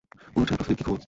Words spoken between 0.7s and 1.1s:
কী খবর?